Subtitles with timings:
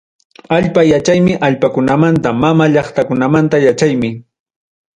[0.57, 4.09] Allpa yachaymi allpakunamanta, mama llaqtakunamanta yachaymi.